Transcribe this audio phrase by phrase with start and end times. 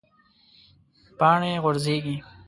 [1.19, 2.15] پاڼې غورځیږي